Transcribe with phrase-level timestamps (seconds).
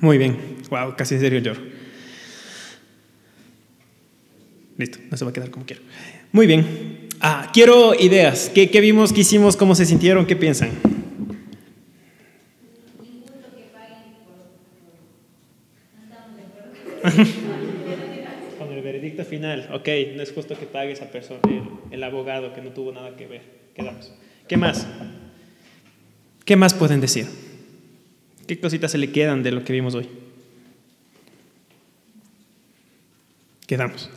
[0.00, 0.36] Muy bien.
[0.70, 1.60] Wow, casi en serio lloro.
[4.76, 5.82] Listo, no se va a quedar como quiero.
[6.32, 7.08] Muy bien.
[7.20, 8.50] Ah, quiero ideas.
[8.54, 9.12] ¿Qué, qué vimos?
[9.12, 9.56] ¿Qué hicimos?
[9.56, 10.24] ¿Cómo se sintieron?
[10.26, 10.70] ¿Qué piensan?
[18.58, 22.52] Con el veredicto final, ok, no es justo que pague esa persona, el, el, abogado
[22.52, 23.40] que no tuvo nada que ver.
[23.74, 24.12] Quedamos.
[24.46, 24.86] ¿Qué más?
[26.44, 27.26] ¿Qué más pueden decir?
[28.50, 30.08] ¿Qué cositas se le quedan de lo que vimos hoy?
[33.64, 34.10] Quedamos.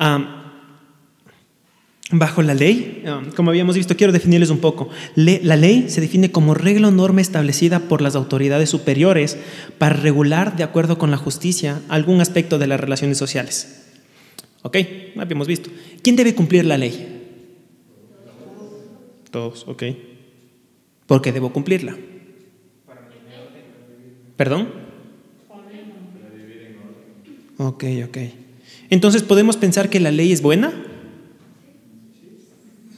[2.10, 3.04] Bajo la ley,
[3.36, 4.88] como habíamos visto, quiero definirles un poco.
[5.14, 9.38] La ley se define como regla o norma establecida por las autoridades superiores
[9.78, 13.86] para regular, de acuerdo con la justicia, algún aspecto de las relaciones sociales.
[14.62, 14.76] ¿Ok?
[15.18, 15.70] Habíamos visto.
[16.02, 17.28] ¿Quién debe cumplir la ley?
[19.30, 19.84] Todos, ¿ok?
[21.06, 21.96] ¿Por qué debo cumplirla?
[24.40, 24.70] ¿Perdón?
[27.58, 28.18] Ok, ok.
[28.88, 30.72] Entonces, ¿podemos pensar que la ley es buena?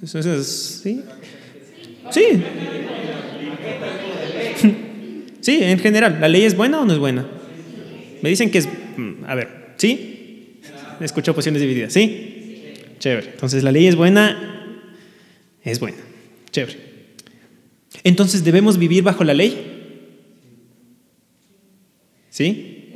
[0.05, 0.21] ¿Sí?
[2.13, 2.43] Sí.
[5.41, 6.19] Sí, en general.
[6.21, 7.27] ¿La ley es buena o no es buena?
[8.23, 8.69] Me dicen que es...
[8.97, 10.61] mm, A ver, ¿sí?
[11.01, 11.93] Escucho posiciones divididas.
[11.93, 12.75] ¿Sí?
[13.01, 13.31] Chévere.
[13.31, 14.79] Entonces, ¿la ley es buena?
[15.65, 15.99] Es buena.
[16.53, 16.79] Chévere.
[18.05, 19.72] Entonces, ¿debemos vivir bajo la ley?
[22.43, 22.91] ¿Sí?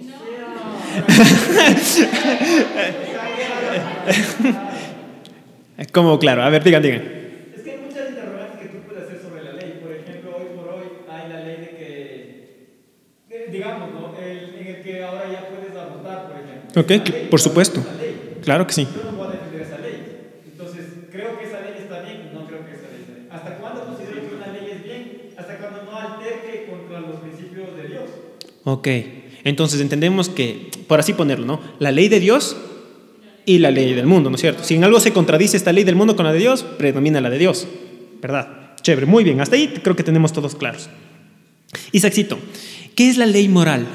[5.92, 7.02] Como claro, a ver, digan, digan.
[7.54, 9.78] Es que hay muchas interrogantes que tú puedes hacer sobre la ley.
[9.80, 12.56] Por ejemplo, hoy por hoy hay la ley de que,
[13.28, 14.18] de- digamos, ¿no?
[14.18, 16.80] El- en el que ahora ya puedes abortar, por ejemplo.
[16.80, 17.86] Ok, que- ley, por supuesto.
[18.42, 18.88] Claro que sí.
[18.92, 20.02] Yo no voy a defender esa ley.
[20.50, 22.30] Entonces, ¿creo que esa ley está bien?
[22.34, 23.28] No creo que esa ley está bien.
[23.30, 25.30] ¿Hasta cuándo considero que una ley es bien?
[25.36, 28.10] Hasta cuando no alterque contra los principios de Dios.
[28.64, 28.88] Ok,
[29.46, 31.60] entonces entendemos que, por así ponerlo, ¿no?
[31.78, 32.56] La ley de Dios
[33.44, 34.64] y la ley del mundo, ¿no es cierto?
[34.64, 37.30] Si en algo se contradice esta ley del mundo con la de Dios, predomina la
[37.30, 37.68] de Dios,
[38.20, 38.74] ¿verdad?
[38.82, 40.90] Chévere, muy bien, hasta ahí creo que tenemos todos claros.
[41.92, 42.40] Isaacito,
[42.96, 43.86] ¿qué es la ley moral?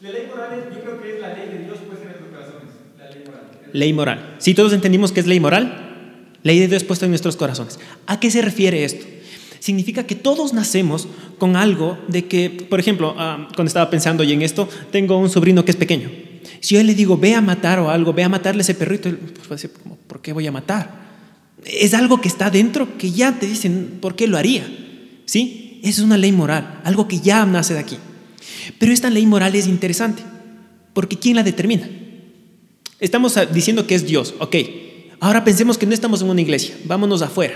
[0.00, 2.30] La ley moral es, yo creo que es la ley de Dios puesta en nuestros
[2.30, 2.74] corazones.
[2.98, 3.42] La ley moral.
[3.72, 4.34] Ley moral.
[4.38, 7.78] Si todos entendimos qué es ley moral, ley de Dios puesta en nuestros corazones.
[8.08, 9.06] ¿A qué se refiere esto?
[9.64, 11.08] Significa que todos nacemos
[11.38, 15.30] con algo de que, por ejemplo, ah, cuando estaba pensando y en esto, tengo un
[15.30, 16.10] sobrino que es pequeño.
[16.60, 19.08] Si yo le digo, ve a matar o algo, ve a matarle a ese perrito,
[19.08, 19.70] él pues, va a decir,
[20.06, 20.90] ¿por qué voy a matar?
[21.64, 24.66] Es algo que está dentro que ya te dicen, ¿por qué lo haría?
[25.24, 25.80] ¿Sí?
[25.82, 27.96] Es una ley moral, algo que ya nace de aquí.
[28.78, 30.22] Pero esta ley moral es interesante,
[30.92, 31.88] porque ¿quién la determina?
[33.00, 34.56] Estamos ah, diciendo que es Dios, ok.
[35.20, 37.54] Ahora pensemos que no estamos en una iglesia, vámonos afuera.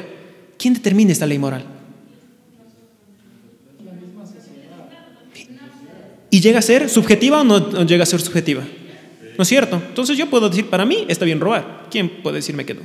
[0.56, 1.77] ¿Quién determina esta ley moral?
[6.30, 8.64] ¿Y llega a ser subjetiva o no, no llega a ser subjetiva?
[9.36, 9.76] ¿No es cierto?
[9.76, 11.86] Entonces yo puedo decir, para mí está bien robar.
[11.90, 12.82] ¿Quién puede decirme que no?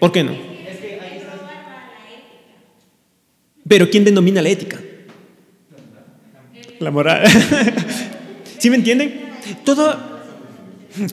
[0.00, 0.32] ¿Por qué no?
[3.68, 4.80] Pero ¿quién denomina la ética?
[6.78, 7.24] La moral.
[8.58, 9.30] ¿Sí me entienden?
[9.64, 10.10] Todo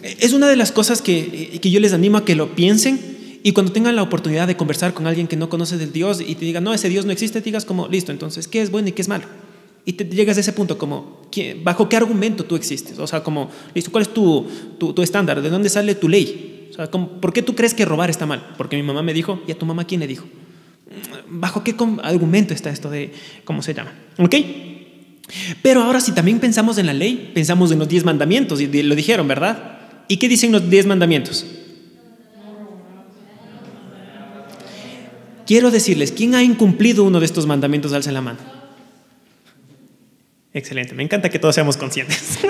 [0.02, 3.52] es una de las cosas que, que yo les animo a que lo piensen y
[3.52, 6.46] cuando tengan la oportunidad de conversar con alguien que no conoce del Dios y te
[6.46, 9.02] diga, no, ese Dios no existe, digas como, listo, entonces, ¿qué es bueno y qué
[9.02, 9.26] es malo?
[9.88, 13.00] Y te llegas a ese punto como, ¿qué- ¿bajo qué argumento tú existes?
[13.00, 14.46] O sea, como, listo, ¿cuál es tu,
[14.78, 15.42] tu, tu estándar?
[15.42, 16.68] ¿De dónde sale tu ley?
[16.70, 18.54] O sea, como, ¿por qué tú crees que robar está mal?
[18.58, 20.26] Porque mi mamá me dijo, ¿y a tu mamá quién le dijo?
[21.30, 23.14] ¿Bajo qué argumento está esto de,
[23.46, 23.94] cómo se llama?
[24.18, 24.36] ¿Ok?
[25.62, 28.94] Pero ahora si también pensamos en la ley, pensamos en los diez mandamientos, y lo
[28.94, 30.04] dijeron, ¿verdad?
[30.10, 31.46] ¿Y qué dicen los diez mandamientos?
[35.46, 37.94] Quiero decirles, ¿quién ha incumplido uno de estos mandamientos?
[37.94, 38.57] Alza la mano.
[40.58, 42.40] Excelente, me encanta que todos seamos conscientes.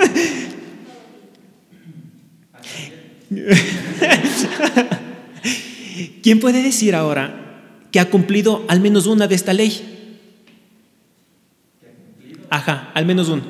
[6.22, 10.16] ¿Quién puede decir ahora que ha cumplido al menos una de esta ley?
[12.48, 13.42] Ajá, al menos uno.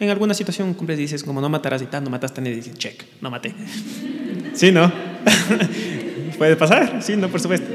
[0.00, 2.76] En alguna situación cumples y dices, como no matarás y tal, no mataste, y dices,
[2.76, 3.54] check, no maté.
[4.54, 4.92] Sí, ¿no?
[6.36, 7.68] Puede pasar, sí, no, por supuesto.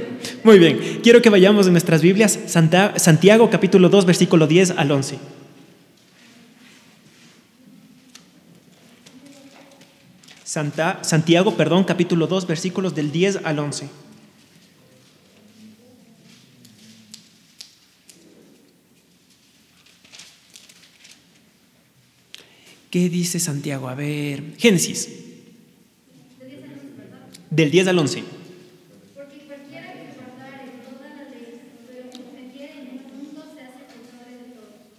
[0.44, 2.38] Muy bien, quiero que vayamos en nuestras Biblias,
[2.98, 5.39] Santiago capítulo 2, versículo 10 al 11.
[10.50, 13.88] Santa, Santiago, perdón, capítulo 2, versículos del 10 al 11.
[22.90, 23.90] ¿Qué dice Santiago?
[23.90, 25.10] A ver, Génesis.
[27.52, 28.24] Del 10 al 11.
[29.14, 34.34] Porque cualquiera que guardare toda la ley, pero cometiere en un punto se hace culpable
[34.34, 34.90] de todo.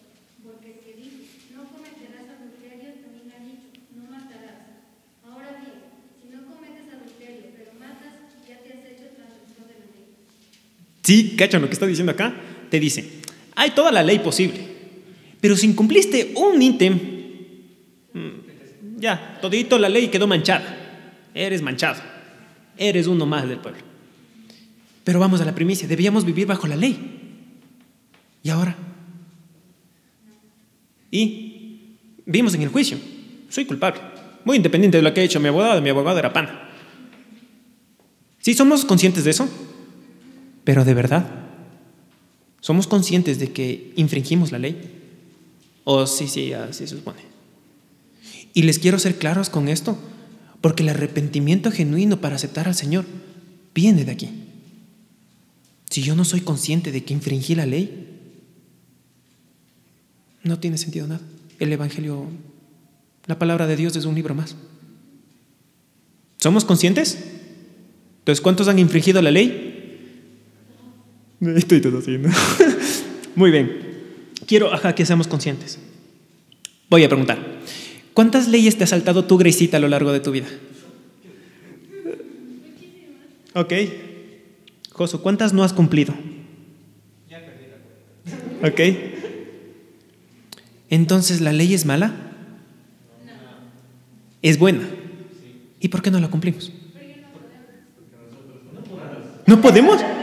[11.11, 12.33] Sí, cachan lo que está diciendo acá.
[12.71, 13.05] Te dice,
[13.57, 14.65] hay toda la ley posible,
[15.41, 17.01] pero si incumpliste un ítem,
[18.13, 21.27] mm, ya, todito la ley quedó manchada.
[21.35, 22.01] Eres manchado.
[22.77, 23.81] Eres uno más del pueblo.
[25.03, 26.97] Pero vamos a la primicia, debíamos vivir bajo la ley.
[28.45, 28.77] ¿Y ahora?
[31.11, 32.99] Y vimos en el juicio,
[33.49, 34.01] soy culpable,
[34.45, 36.71] muy independiente de lo que ha hecho mi abogado, mi abogado era pana.
[38.39, 39.49] Sí, somos conscientes de eso,
[40.71, 41.29] pero de verdad,
[42.61, 44.81] ¿somos conscientes de que infringimos la ley?
[45.83, 47.19] O sí, sí, así se supone.
[48.55, 49.99] Y les quiero ser claros con esto,
[50.61, 53.05] porque el arrepentimiento genuino para aceptar al Señor
[53.75, 54.31] viene de aquí.
[55.91, 58.07] Si yo no soy consciente de que infringí la ley,
[60.45, 61.21] no tiene sentido nada.
[61.59, 62.29] El Evangelio,
[63.27, 64.55] la palabra de Dios es un libro más.
[66.37, 67.19] ¿Somos conscientes?
[68.21, 69.70] Entonces, ¿cuántos han infringido la ley?
[71.41, 72.29] Estoy todo haciendo.
[73.35, 73.91] Muy bien.
[74.47, 75.79] Quiero que seamos conscientes.
[76.89, 77.61] Voy a preguntar.
[78.15, 80.49] ¿Cuántas leyes te ha saltado tu Grecita a lo largo de tu vida?
[83.55, 83.73] Ok.
[84.93, 86.15] Josu, ¿cuántas no has cumplido?
[88.63, 88.81] Ok.
[90.91, 92.13] Entonces, ¿la ley es mala?
[94.43, 94.87] Es buena.
[95.81, 96.73] ¿Y por qué no la cumplimos?
[99.47, 100.01] ¿No podemos?
[100.01, 100.20] ¿No podemos?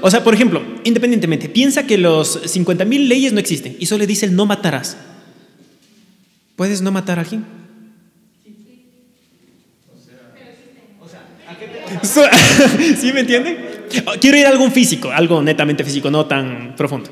[0.00, 4.26] O sea, por ejemplo, independientemente, piensa que los 50.000 leyes no existen y solo dice
[4.26, 4.96] el no matarás.
[6.56, 7.44] ¿Puedes no matar a alguien?
[12.02, 13.56] ¿Sí me entienden?
[14.20, 17.10] Quiero ir a algún físico, algo netamente físico, no tan profundo.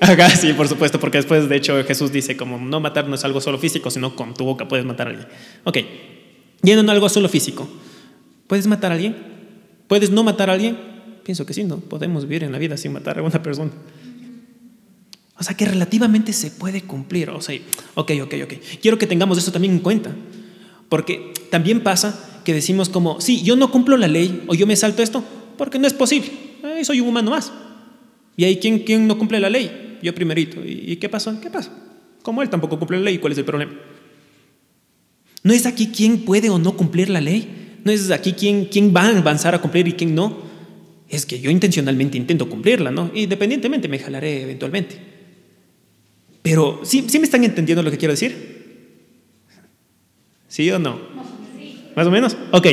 [0.00, 3.24] Acá sí, por supuesto, porque después, de hecho, Jesús dice como no matar no es
[3.24, 5.28] algo solo físico, sino con tu boca puedes matar a alguien.
[5.62, 5.78] Ok,
[6.62, 7.68] yendo a algo solo físico,
[8.48, 9.31] ¿puedes matar a alguien?
[9.88, 10.76] ¿Puedes no matar a alguien?
[11.24, 13.70] Pienso que sí, no, podemos vivir en la vida sin matar a una persona.
[15.38, 17.30] O sea que relativamente se puede cumplir.
[17.30, 17.58] O sea,
[17.94, 18.54] ok, ok, ok.
[18.80, 20.14] Quiero que tengamos eso también en cuenta.
[20.88, 24.76] Porque también pasa que decimos como, sí, yo no cumplo la ley o yo me
[24.76, 25.24] salto esto
[25.56, 26.30] porque no es posible.
[26.82, 27.52] Soy un humano más.
[28.36, 29.92] Y ahí, ¿quién, ¿quién no cumple la ley?
[30.02, 30.60] yo primerito.
[30.64, 31.38] ¿Y, qué pasa?
[31.40, 31.70] ¿Qué pasa?
[32.22, 33.72] Como él tampoco cumple la ley, ¿cuál es el problema?
[35.44, 37.71] No es aquí quién puede o no cumplir la ley.
[37.84, 40.38] No es aquí quién, quién va a avanzar a cumplir y quién no.
[41.08, 43.10] Es que yo intencionalmente intento cumplirla, ¿no?
[43.14, 44.96] Independientemente me jalaré eventualmente.
[46.42, 48.52] Pero, ¿sí, ¿sí me están entendiendo lo que quiero decir?
[50.48, 50.98] ¿Sí o no?
[51.94, 52.36] ¿Más o menos?
[52.50, 52.66] Ok.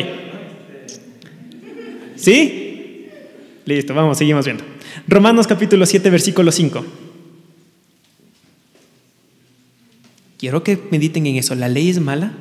[2.15, 3.07] ¿Sí?
[3.65, 4.63] Listo, vamos, seguimos viendo.
[5.07, 6.85] Romanos capítulo 7, versículo 5.
[10.37, 11.53] Quiero que mediten en eso.
[11.55, 12.31] ¿La ley es mala?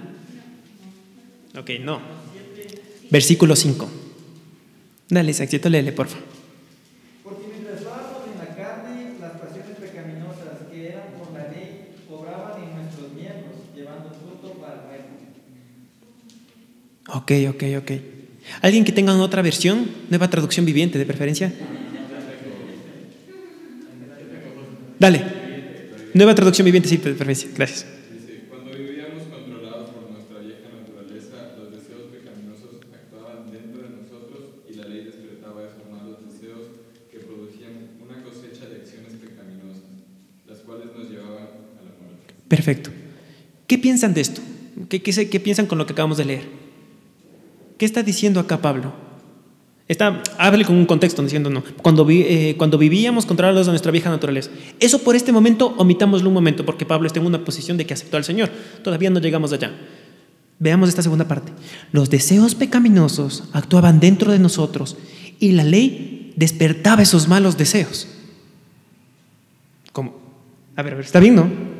[1.58, 2.00] Ok, no.
[3.10, 3.88] Versículo 5.
[5.08, 6.26] Dale, Saxito, léele, por favor.
[7.24, 12.62] Porque mientras estábamos en la carne, las pasiones pecaminosas que eran por la ley obraban
[12.62, 15.24] en nuestros miembros, llevando fruto para muerte.
[17.08, 17.90] Ok, ok, ok.
[18.62, 19.88] ¿Alguien que tenga otra versión?
[20.10, 21.52] Nueva traducción viviente, de preferencia.
[24.98, 25.24] Dale.
[26.14, 27.48] Nueva traducción viviente, sí, preferencia.
[27.54, 27.86] Gracias.
[28.10, 34.66] Dice, cuando vivíamos controlados por nuestra vieja naturaleza, los deseos pecaminosos actuaban dentro de nosotros
[34.68, 36.82] y la ley despertaba esos malos deseos
[37.12, 39.86] que producían una cosecha de acciones pecaminosas,
[40.48, 41.46] las cuales nos llevaban
[41.78, 42.34] a la muerte.
[42.48, 42.90] Perfecto.
[43.68, 44.40] ¿Qué piensan de esto?
[44.88, 46.44] ¿Qué, qué, qué piensan con lo que acabamos de leer?
[47.78, 48.92] ¿Qué está diciendo acá Pablo?
[49.88, 51.64] Está, hable con un contexto diciendo no.
[51.82, 54.50] Cuando, eh, cuando vivíamos controlados de nuestra vieja naturaleza.
[54.78, 57.94] Eso por este momento, omitámoslo un momento, porque Pablo está en una posición de que
[57.94, 58.50] aceptó al Señor.
[58.84, 59.72] Todavía no llegamos allá.
[60.60, 61.52] Veamos esta segunda parte.
[61.90, 64.96] Los deseos pecaminosos actuaban dentro de nosotros
[65.40, 68.06] y la ley despertaba esos malos deseos.
[69.90, 70.14] ¿Cómo?
[70.76, 71.77] A ver, a ver, ¿está bien, no?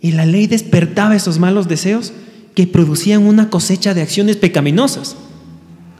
[0.00, 2.12] Y la ley despertaba esos malos deseos
[2.54, 5.16] que producían una cosecha de acciones pecaminosas.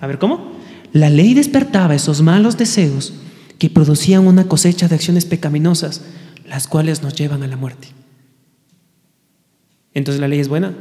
[0.01, 0.53] A ver, ¿cómo?
[0.93, 3.13] La ley despertaba esos malos deseos
[3.59, 6.03] que producían una cosecha de acciones pecaminosas,
[6.47, 7.89] las cuales nos llevan a la muerte.
[9.95, 10.75] Entonces, ¿la ley es buena?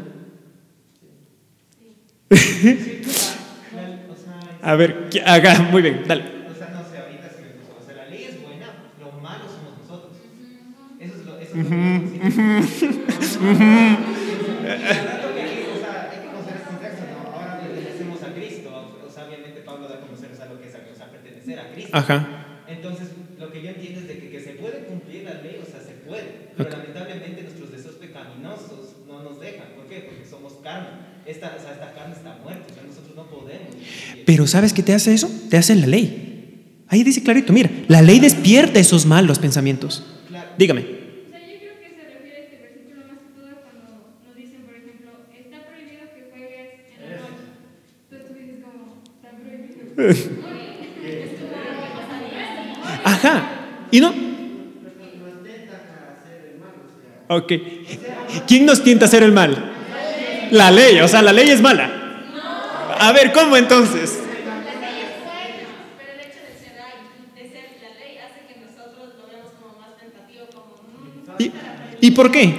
[4.61, 6.36] a ver, haga, muy bien, dale.
[21.91, 22.63] Ajá.
[22.67, 23.07] Entonces,
[23.39, 25.81] lo que yo entiendo es de que, que se puede cumplir la ley, o sea,
[25.81, 26.51] se puede.
[26.55, 29.67] Pero lamentablemente nuestros deseos pecaminosos no nos dejan.
[29.75, 30.01] ¿Por qué?
[30.01, 30.89] Porque somos carne.
[31.25, 33.75] Esta, o sea, esta carne está muerta, o sea, nosotros no podemos.
[34.25, 35.29] Pero ¿sabes qué te hace eso?
[35.49, 36.83] Te hace la ley.
[36.89, 40.05] Ahí dice clarito, mira, la ley despierta esos malos pensamientos.
[40.57, 40.96] Dígame.
[53.03, 53.49] Ajá.
[53.91, 54.13] ¿Y no?
[57.29, 57.53] Ok.
[58.47, 59.73] ¿Quién nos tienta a hacer el mal?
[60.51, 61.89] La ley, o sea, la ley es mala.
[62.99, 64.19] A ver, ¿cómo entonces?
[64.45, 66.93] La ley es buena, pero el hecho de ser, ay,
[67.35, 71.51] de ser la ley hace que nosotros lo veamos como más tentativo, como ¿Y,
[72.07, 72.53] ¿y por qué?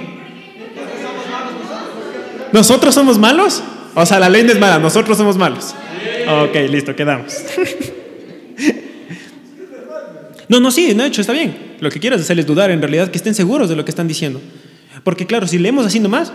[2.51, 3.63] ¿Nosotros somos malos?
[3.95, 5.73] O sea, la ley no es mala, nosotros somos malos.
[6.29, 7.33] Ok, listo, quedamos.
[10.49, 11.75] No, no, sí, no, hecho, está bien.
[11.79, 14.07] Lo que quiero es hacerles dudar, en realidad, que estén seguros de lo que están
[14.07, 14.41] diciendo.
[15.03, 16.33] Porque claro, si leemos así nomás,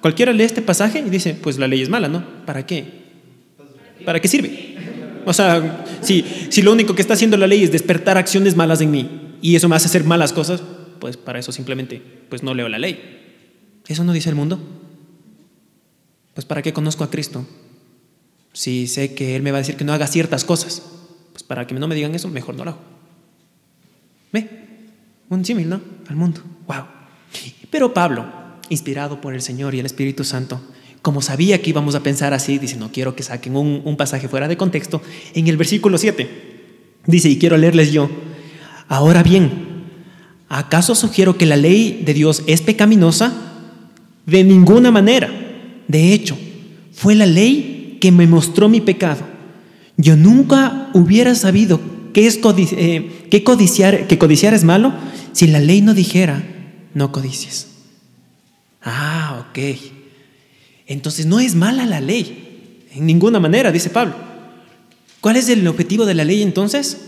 [0.00, 2.24] cualquiera lee este pasaje y dice, pues la ley es mala, ¿no?
[2.46, 2.84] ¿Para qué?
[4.04, 4.76] ¿Para qué sirve?
[5.24, 8.80] O sea, si, si lo único que está haciendo la ley es despertar acciones malas
[8.80, 9.10] en mí
[9.42, 10.62] y eso me hace hacer malas cosas,
[11.00, 12.98] pues para eso simplemente, pues no leo la ley.
[13.88, 14.60] ¿Eso no dice el mundo?
[16.34, 17.44] Pues ¿para qué conozco a Cristo?
[18.58, 20.82] Si sé que Él me va a decir que no haga ciertas cosas,
[21.30, 22.80] pues para que no me digan eso, mejor no lo hago.
[24.32, 24.48] ¿Ve?
[25.28, 25.80] Un símil, ¿no?
[26.08, 26.40] Al mundo.
[26.66, 26.82] ¡Wow!
[27.70, 28.26] Pero Pablo,
[28.68, 30.60] inspirado por el Señor y el Espíritu Santo,
[31.02, 34.48] como sabía que íbamos a pensar así, dice, no quiero que saquen un, pasaje fuera
[34.48, 35.02] de contexto,
[35.34, 36.28] en el versículo 7
[37.06, 38.10] dice, y quiero leerles yo,
[38.88, 39.84] ahora bien,
[40.48, 43.32] ¿acaso sugiero que la ley de Dios es pecaminosa?
[44.26, 45.30] De ninguna manera.
[45.86, 46.36] De hecho,
[46.92, 49.22] fue la ley que me mostró mi pecado.
[49.96, 51.80] Yo nunca hubiera sabido
[52.12, 54.92] que, es codici eh, que, codiciar, que codiciar es malo
[55.32, 56.42] si la ley no dijera,
[56.94, 57.68] no codicies.
[58.82, 59.58] Ah, ok.
[60.86, 64.14] Entonces no es mala la ley, en ninguna manera, dice Pablo.
[65.20, 66.98] ¿Cuál es el objetivo de la ley entonces?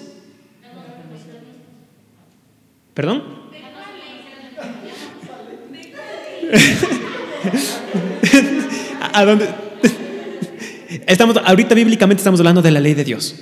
[2.95, 3.23] ¿Perdón?
[9.13, 9.49] ¿A dónde?
[11.07, 13.35] Estamos, ahorita bíblicamente estamos hablando de la ley de Dios.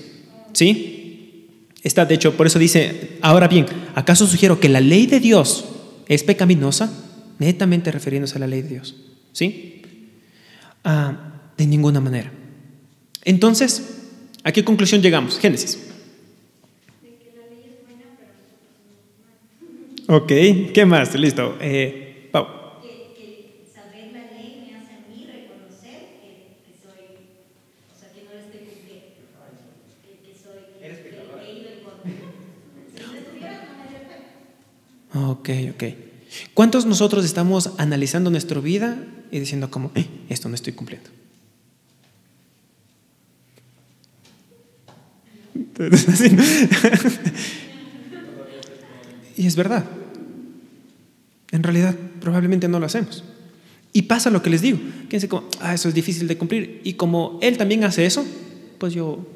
[0.52, 1.46] ¿Sí?
[1.82, 5.64] Está, de hecho, por eso dice, ahora bien, ¿acaso sugiero que la ley de Dios
[6.08, 6.92] es pecaminosa?
[7.38, 8.96] Netamente refiriéndose a la ley de Dios.
[9.32, 9.82] ¿Sí?
[10.84, 12.32] Ah, de ninguna manera.
[13.24, 14.00] Entonces,
[14.44, 15.38] ¿a qué conclusión llegamos?
[15.38, 15.78] Génesis.
[20.10, 20.32] Ok,
[20.72, 21.14] ¿qué más?
[21.14, 21.58] Listo.
[21.60, 22.46] Eh, Pau.
[22.80, 27.28] que, que saber la ley me hace a mí reconocer que, que soy,
[27.92, 29.28] o sea, que no la estoy cumpliendo,
[30.00, 31.12] que, que soy, que, que
[31.44, 32.08] he ido en contra.
[32.08, 34.28] Si no estuviera, no me daría pena.
[35.14, 35.84] Ok, ok.
[36.54, 38.98] ¿Cuántos nosotros estamos analizando nuestra vida
[39.30, 41.08] y diciendo como, "Eh, esto no estoy cumpliendo?
[49.36, 49.84] y es verdad.
[51.50, 53.24] En realidad, probablemente no lo hacemos.
[53.92, 54.78] Y pasa lo que les digo.
[55.08, 56.80] Quédense como, ah, eso es difícil de cumplir.
[56.84, 58.24] Y como él también hace eso,
[58.78, 59.26] pues yo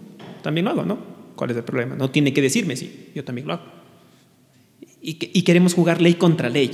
[0.43, 0.99] también lo hago, ¿no?
[1.37, 1.95] ¿Cuál es el problema?
[1.97, 3.82] No tiene que decirme si yo también lo hago.
[5.03, 6.71] Y, que- y queremos jugar ley contra ley.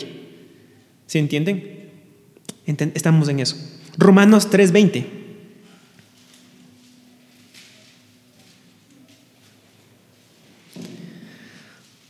[1.07, 1.89] ¿Se entienden?
[2.67, 3.57] Enten- estamos en eso.
[3.97, 5.07] Romanos 3:20.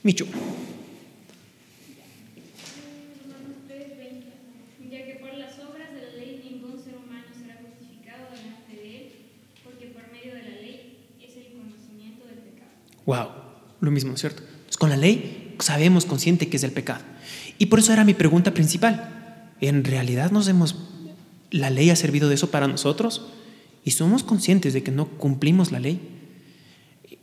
[0.03, 0.27] Micho.
[3.25, 4.91] Romanos 3:20.
[4.91, 8.97] Ya que por las obras de la ley ningún ser humano será justificado delante de
[8.97, 9.13] él,
[9.65, 12.71] porque por medio de la ley es el conocimiento del pecado.
[13.07, 13.29] Wow,
[13.81, 14.43] lo mismo, ¿cierto?
[14.43, 17.05] Entonces, con la ley sabemos consciente que es el pecado.
[17.59, 19.55] Y por eso era mi pregunta principal.
[19.61, 20.77] ¿En realidad nos hemos
[21.51, 23.27] la ley ha servido de eso para nosotros?
[23.85, 26.01] ¿Y somos conscientes de que no cumplimos la ley?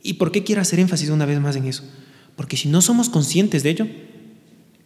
[0.02, 1.84] ¿Y por qué quiero hacer énfasis una vez más en eso?
[2.34, 3.86] Porque si no somos conscientes de ello,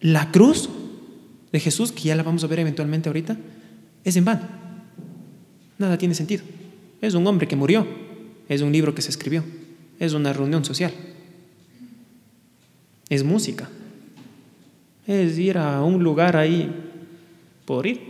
[0.01, 0.69] la cruz
[1.53, 3.37] de Jesús, que ya la vamos a ver eventualmente ahorita,
[4.05, 4.43] es en vano.
[5.79, 6.45] Nada tiene sentido.
[7.01, 7.87] Es un hombre que murió,
[8.49, 9.43] es un libro que se escribió,
[9.99, 10.93] es una reunión social,
[13.11, 13.69] es música,
[15.07, 16.73] es ir a un lugar ahí
[17.67, 18.09] por ir.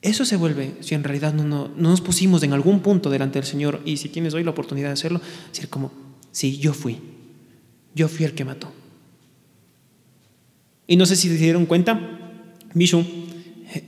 [0.00, 3.38] Eso se vuelve, si en realidad no, no, no nos pusimos en algún punto delante
[3.38, 5.20] del Señor y si tienes hoy la oportunidad de hacerlo,
[5.52, 5.92] decir como,
[6.32, 6.98] sí, yo fui,
[7.94, 8.72] yo fui el que mató.
[10.86, 12.00] Y no sé si se dieron cuenta,
[12.72, 13.04] Mishu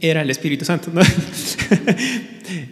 [0.01, 0.93] era el Espíritu Santo.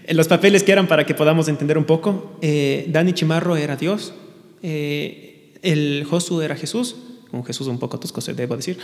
[0.07, 3.77] en los papeles que eran para que podamos entender un poco, eh, Dani Chimarro era
[3.77, 4.15] Dios,
[4.63, 5.30] eh,
[5.63, 6.97] el Josu era Jesús,
[7.33, 8.79] un Jesús un poco tosco, se debo decir,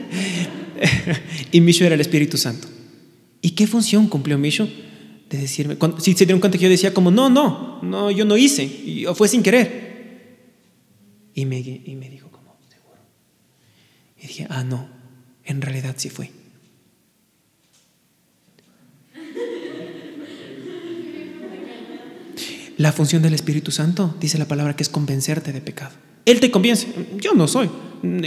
[1.52, 2.68] y Mishu era el Espíritu Santo.
[3.40, 4.68] ¿Y qué función cumplió Mishu?
[5.32, 8.26] de decirme, cuando, si se dieron cuenta que yo decía como, no, no, no, yo
[8.26, 10.36] no hice, y, fue sin querer.
[11.32, 13.00] Y me, y me dijo como, seguro.
[14.18, 14.86] Y dije, ah, no,
[15.44, 16.30] en realidad sí fue.
[22.78, 25.92] La función del Espíritu Santo, dice la palabra, que es convencerte de pecado.
[26.24, 26.88] Él te convence.
[27.18, 27.68] Yo no soy.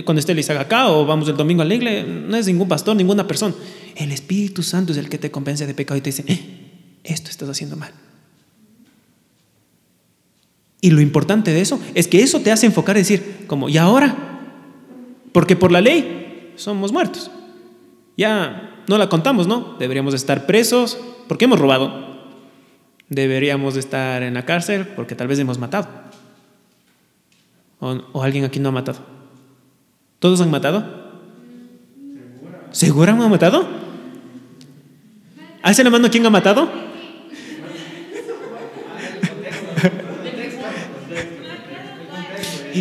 [0.04, 2.96] Cuando esté Lizaga acá o vamos el domingo a la iglesia, no es ningún pastor,
[2.96, 3.54] ninguna persona.
[3.96, 6.40] El Espíritu Santo es el que te convence de pecado y te dice, eh,
[7.04, 7.92] esto estás haciendo mal.
[10.82, 13.78] Y lo importante de eso es que eso te hace enfocar y decir, como, ¿y
[13.78, 14.16] ahora?
[15.32, 17.32] Porque por la ley somos muertos.
[18.18, 19.76] Ya no la contamos, ¿no?
[19.80, 20.98] Deberíamos estar presos
[21.28, 22.15] porque hemos robado.
[23.10, 25.88] Deberíamos estar en la cárcel porque tal vez hemos matado.
[27.80, 29.00] ¿O, alguien aquí no ha matado?
[30.20, 31.06] ¿Todos han matado?
[32.72, 33.68] ¿Segura han matado?
[35.62, 36.70] ¿Hace la mano quién ha matado?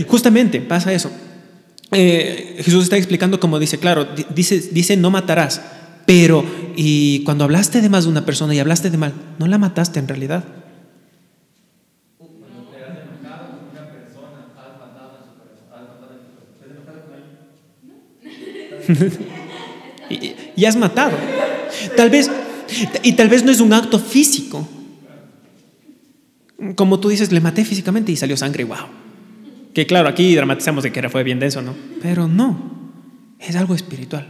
[0.09, 1.11] Justamente pasa eso.
[1.93, 5.63] Eh, Jesús está explicando como dice, claro, dice, dice no matarás,
[6.07, 6.45] pero,
[6.77, 9.99] y cuando hablaste de más de una persona y hablaste de mal, no la mataste
[9.99, 10.45] en realidad.
[20.11, 21.17] y, y, has matado.
[21.97, 22.31] Tal vez,
[23.03, 24.69] y tal vez no es un acto físico.
[26.77, 28.87] Como tú dices, le maté físicamente y salió sangre, wow.
[29.73, 31.75] Que claro, aquí dramatizamos de que era, fue bien denso, ¿no?
[32.03, 32.93] Pero no,
[33.39, 34.29] es algo espiritual,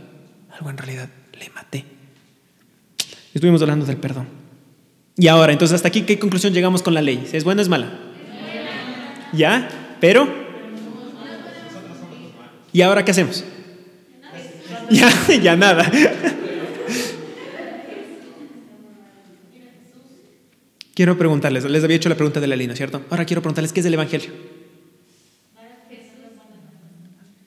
[0.50, 1.84] algo en realidad le maté.
[3.32, 4.28] Estuvimos hablando del perdón.
[5.16, 7.28] Y ahora, entonces, ¿hasta aquí qué conclusión llegamos con la ley?
[7.32, 7.98] ¿Es buena o es mala?
[9.32, 9.68] ¿Ya?
[10.00, 10.28] ¿Pero?
[12.72, 13.44] ¿Y ahora qué hacemos?
[14.90, 15.10] Ya,
[15.42, 15.90] ya nada.
[20.94, 23.02] Quiero preguntarles, les había hecho la pregunta de la ley, ¿no cierto?
[23.10, 24.30] Ahora quiero preguntarles, ¿qué es el Evangelio?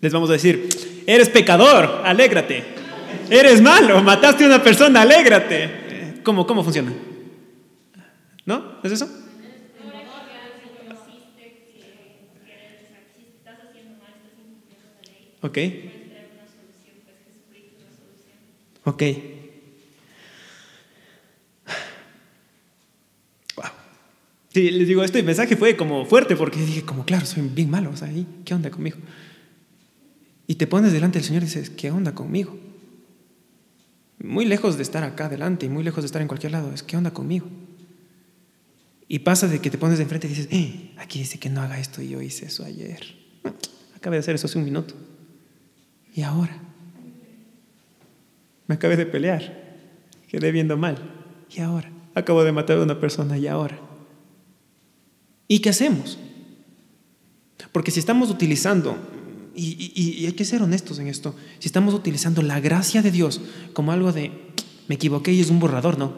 [0.01, 0.67] Les vamos a decir,
[1.05, 2.63] eres pecador, alégrate.
[3.29, 6.21] Eres malo, mataste a una persona, alégrate.
[6.23, 6.93] ¿Cómo, cómo funciona?
[8.45, 8.79] ¿No?
[8.83, 9.09] ¿Es eso?
[15.41, 15.57] Ok.
[18.83, 19.03] Ok.
[23.55, 23.65] Wow.
[24.53, 27.91] Sí, les digo, este mensaje fue como fuerte porque dije, como, claro, soy bien malo,
[27.91, 28.09] o sea,
[28.45, 28.97] ¿qué onda conmigo?
[30.47, 32.57] Y te pones delante del Señor y dices, ¿qué onda conmigo?
[34.27, 36.83] Muy lejos de estar acá adelante y muy lejos de estar en cualquier lado, es
[36.83, 37.47] ¿qué onda conmigo?
[39.07, 41.61] Y pasa de que te pones de enfrente y dices, eh, aquí dice que no
[41.61, 43.15] haga esto y yo hice eso ayer.
[43.95, 44.95] Acabé de hacer eso hace un minuto.
[46.13, 46.57] ¿Y ahora?
[48.67, 49.77] Me acabé de pelear.
[50.27, 50.97] Quedé viendo mal.
[51.49, 51.89] ¿Y ahora?
[52.13, 53.37] Acabo de matar a una persona.
[53.37, 53.79] ¿Y ahora?
[55.47, 56.19] ¿Y qué hacemos?
[57.71, 58.97] Porque si estamos utilizando
[59.57, 61.35] y, hay que ser honestos en esto.
[61.59, 63.41] Si estamos utilizando la gracia de Dios
[63.73, 64.31] como algo de,
[64.87, 66.13] me equivoqué y es un borrador, no.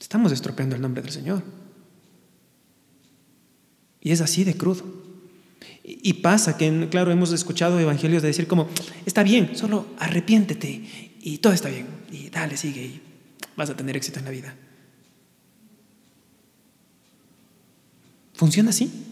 [0.00, 1.42] Estamos estropeando el nombre del Señor.
[4.00, 4.84] Y es así de crudo.
[5.84, 8.68] Y pasa que, claro, hemos escuchado evangelios de decir como,
[9.06, 11.86] está bien, solo arrepiéntete y todo está bien.
[12.10, 13.02] Y dale, sigue y
[13.56, 14.56] vas a tener éxito en la vida.
[18.34, 19.11] ¿Funciona así?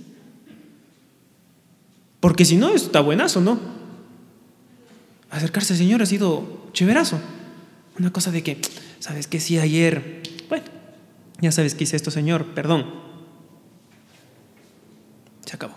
[2.21, 3.59] Porque si no, está buenazo, ¿no?
[5.31, 7.19] Acercarse al Señor ha sido chéverazo.
[7.99, 8.61] Una cosa de que,
[8.99, 9.41] ¿sabes qué?
[9.41, 10.65] Si ayer, bueno,
[11.41, 12.87] ya sabes que hice esto, Señor, perdón.
[15.47, 15.75] Se acabó.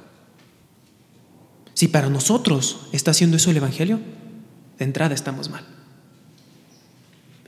[1.74, 4.00] Si para nosotros está haciendo eso el Evangelio,
[4.78, 5.66] de entrada estamos mal.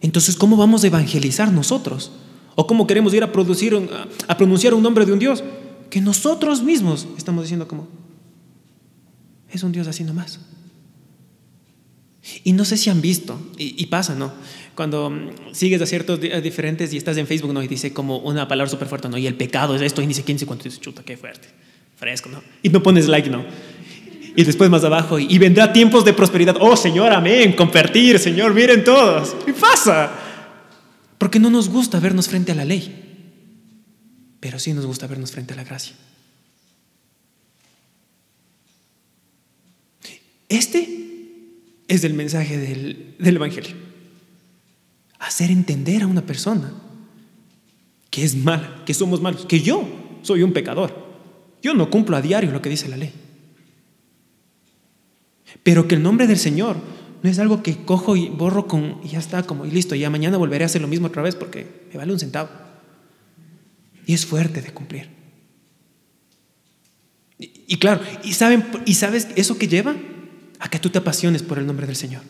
[0.01, 2.11] Entonces, ¿cómo vamos a evangelizar nosotros?
[2.55, 3.75] ¿O cómo queremos ir a, producir,
[4.27, 5.43] a pronunciar un nombre de un Dios
[5.89, 7.87] que nosotros mismos estamos diciendo como,
[9.55, 10.39] es un Dios así nomás.
[12.43, 14.33] Y no sé si han visto, y, pasa, ¿no?
[14.73, 17.61] Cuando mm, sigues a ciertos diferentes y estás en Facebook, ¿no?
[17.61, 19.17] Y dice como una palabra súper fuerte, ¿no?
[19.17, 21.47] Y el pecado es esto, y dice quién dice cuánto, dice, chuta, qué fuerte,
[21.95, 22.41] fresco, ¿no?
[22.63, 23.45] Y no pones like, ¿no?
[24.35, 26.57] Y después más abajo, y, vendrá tiempos de prosperidad.
[26.59, 29.35] Oh, Señor, amén, compartir, Señor, miren todos.
[29.45, 30.11] ¿Qué pasa?
[31.19, 33.03] Porque no nos gusta vernos frente a la ley,
[34.39, 35.95] pero sí nos gusta vernos frente a la gracia.
[40.49, 40.95] Este
[41.87, 43.75] es el mensaje del, Evangelio.
[45.19, 46.71] Hacer entender a una persona
[48.09, 49.87] que es mala, que somos malos, que yo
[50.21, 51.05] soy un pecador.
[51.61, 53.11] Yo no cumplo a diario lo que dice la ley.
[55.63, 56.77] Pero que el nombre del Señor
[57.23, 60.09] no es algo que cojo y borro con y ya está como y listo, ya
[60.11, 62.49] mañana volveré a hacer lo mismo otra vez porque me vale un centavo.
[64.05, 65.09] Y es fuerte de cumplir.
[67.39, 69.95] Y, y claro, y saben y sabes eso que lleva
[70.59, 72.21] a que tú te apasiones por el nombre del Señor.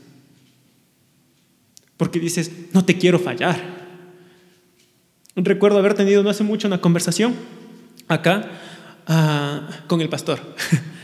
[1.97, 3.61] Porque dices, no te quiero fallar.
[5.35, 7.35] Recuerdo haber tenido no hace mucho una conversación
[8.07, 8.51] acá
[9.07, 10.39] ah, con el pastor.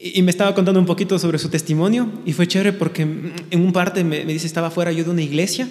[0.00, 3.72] Y me estaba contando un poquito sobre su testimonio y fue chévere porque en un
[3.72, 5.68] parte me, dice estaba fuera yo de una iglesia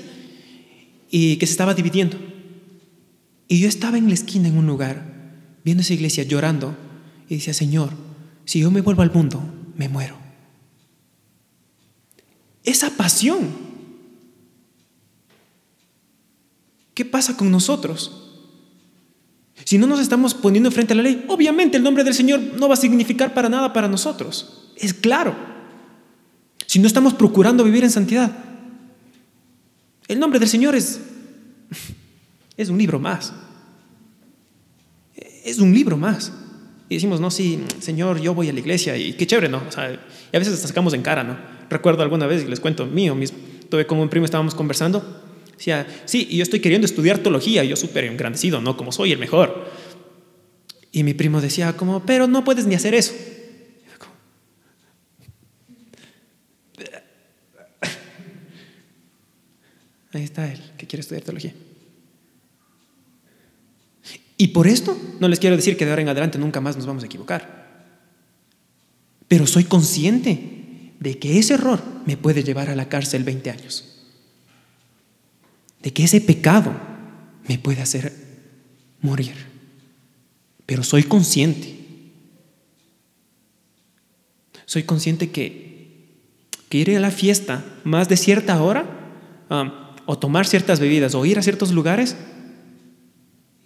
[1.09, 2.17] y que se estaba dividiendo.
[3.47, 5.05] Y yo estaba en la esquina en un lugar
[5.63, 6.75] viendo esa iglesia llorando
[7.29, 7.91] y decía, Señor,
[8.43, 9.41] si yo me vuelvo al mundo,
[9.77, 10.17] me muero.
[12.67, 13.47] Esa pasión.
[16.93, 18.43] ¿Qué pasa con nosotros?
[19.63, 22.67] Si no nos estamos poniendo frente a la ley, obviamente el nombre del Señor no
[22.67, 24.73] va a significar para nada para nosotros.
[24.75, 25.33] Es claro.
[26.65, 28.37] Si no estamos procurando vivir en santidad,
[30.09, 30.99] el nombre del Señor es,
[32.57, 33.31] es un libro más.
[35.45, 36.33] Es un libro más.
[36.89, 39.63] Y decimos, no, sí, Señor, yo voy a la iglesia y qué chévere, ¿no?
[39.65, 41.56] O sea, y a veces hasta sacamos en cara, ¿no?
[41.69, 43.37] Recuerdo alguna vez, y les cuento mío mismo,
[43.69, 45.03] tuve como un primo, estábamos conversando
[45.57, 48.77] Decía, sí, y yo estoy queriendo estudiar teología, yo súper engrandecido, ¿no?
[48.77, 49.67] Como soy el mejor.
[50.91, 53.13] Y mi primo decía, como, pero no puedes ni hacer eso.
[60.13, 61.53] Ahí está él, que quiere estudiar teología.
[64.37, 66.85] Y por esto no les quiero decir que de ahora en adelante nunca más nos
[66.85, 67.65] vamos a equivocar.
[69.27, 70.56] Pero soy consciente
[70.99, 73.97] de que ese error me puede llevar a la cárcel 20 años
[75.81, 76.73] de que ese pecado
[77.47, 78.11] me puede hacer
[79.01, 79.33] morir.
[80.65, 81.75] Pero soy consciente.
[84.65, 86.17] Soy consciente que,
[86.67, 88.85] que ir a la fiesta más de cierta hora,
[89.49, 89.71] um,
[90.05, 92.17] o tomar ciertas bebidas, o ir a ciertos lugares,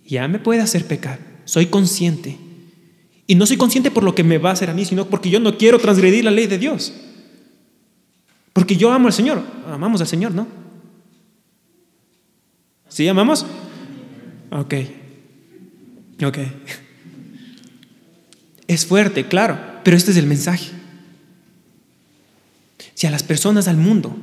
[0.05, 1.19] ya me puede hacer pecar.
[1.45, 2.37] Soy consciente.
[3.25, 5.29] Y no soy consciente por lo que me va a hacer a mí, sino porque
[5.29, 6.93] yo no quiero transgredir la ley de Dios.
[8.53, 10.47] Porque yo amo al Señor, amamos al Señor, ¿no?
[12.89, 13.45] ¿Sí llamamos?
[14.51, 14.73] Ok.
[16.25, 16.37] Ok.
[18.67, 20.71] Es fuerte, claro, pero este es el mensaje.
[22.93, 24.15] Si a las personas, al mundo,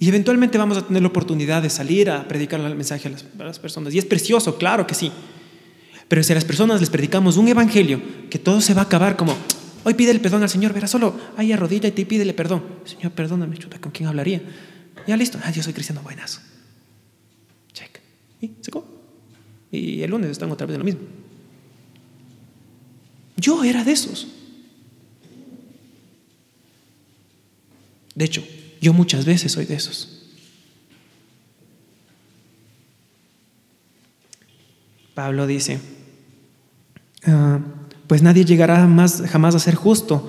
[0.00, 3.24] y eventualmente vamos a tener la oportunidad de salir a predicar el mensaje a las,
[3.38, 5.12] a las, personas, y es precioso, claro que sí,
[6.08, 8.00] pero si a las personas les predicamos un evangelio,
[8.30, 9.36] que todo se va a acabar como,
[9.84, 12.62] hoy pídele perdón al Señor, verás, solo ahí arrodilla y te pídele perdón.
[12.84, 14.42] Señor, perdóname, chuta, ¿con quién hablaría?
[15.06, 16.40] Ya listo, ah, yo soy cristiano buenazo.
[18.40, 18.70] Y se
[19.70, 21.00] Y el lunes están otra vez en lo mismo.
[23.36, 24.28] Yo era de esos.
[28.14, 28.44] De hecho,
[28.80, 30.14] yo muchas veces soy de esos.
[35.14, 35.80] Pablo dice,
[37.26, 37.60] ah,
[38.08, 40.28] pues nadie llegará más, jamás a ser justo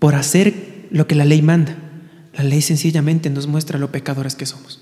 [0.00, 1.76] por hacer lo que la ley manda.
[2.32, 4.80] La ley sencillamente nos muestra lo pecadores que somos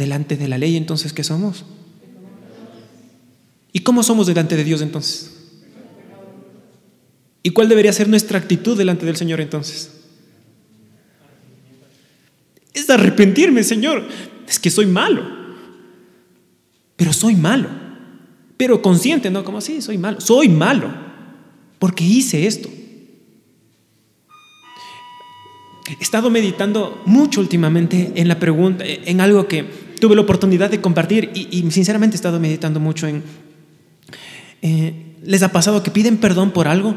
[0.00, 1.64] delante de la ley, entonces, ¿qué somos?
[3.72, 5.36] ¿Y cómo somos delante de Dios entonces?
[7.42, 9.90] ¿Y cuál debería ser nuestra actitud delante del Señor entonces?
[12.72, 14.06] Es arrepentirme, Señor.
[14.48, 15.22] Es que soy malo.
[16.96, 17.68] Pero soy malo.
[18.56, 19.44] Pero consciente, ¿no?
[19.44, 20.20] Como así, soy malo.
[20.20, 21.09] Soy malo.
[21.80, 22.68] Porque hice esto.
[25.88, 29.64] He estado meditando mucho últimamente en la pregunta, en algo que
[29.98, 33.24] tuve la oportunidad de compartir y, sinceramente he estado meditando mucho en,
[34.62, 36.94] eh, ¿les ha pasado que piden perdón por algo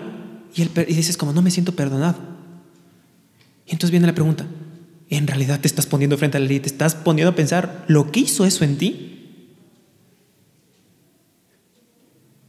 [0.53, 2.19] y, el, y dices como no me siento perdonado?
[3.65, 4.45] Y entonces viene la pregunta,
[5.09, 8.11] ¿en realidad te estás poniendo frente a la ley, te estás poniendo a pensar lo
[8.11, 9.09] que hizo eso en ti?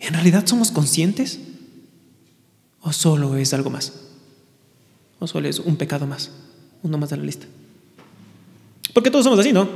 [0.01, 1.41] ¿En realidad somos conscientes?
[2.85, 3.93] ¿O solo es algo más?
[5.19, 6.31] ¿O solo es un pecado más?
[6.83, 7.47] Uno más de la lista.
[8.93, 9.67] Porque todos somos así, ¿no?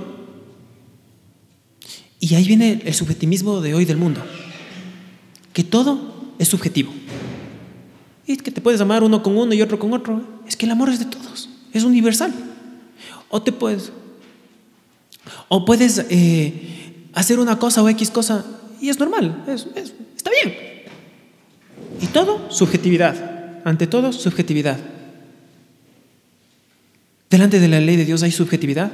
[2.20, 4.22] Y ahí viene el subjetivismo de hoy del mundo.
[5.54, 6.92] Que todo es subjetivo.
[8.26, 10.22] Y es que te puedes amar uno con uno y otro con otro.
[10.46, 12.32] Es que el amor es de todos, es universal.
[13.30, 13.90] O te puedes,
[15.48, 18.44] o puedes eh, hacer una cosa o X cosa
[18.80, 20.67] y es normal, está bien.
[22.00, 23.60] Y todo, subjetividad.
[23.64, 24.78] Ante todo, subjetividad.
[27.30, 28.90] Delante de la ley de Dios hay subjetividad.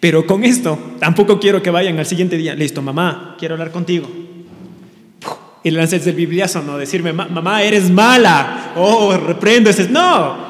[0.00, 2.54] Pero con esto, tampoco quiero que vayan al siguiente día.
[2.54, 4.08] Listo, mamá, quiero hablar contigo.
[5.64, 8.72] Y le lances el bibliazo, no decirme, mamá, eres mala.
[8.76, 9.88] Oh, reprendo ese.
[9.88, 10.48] No.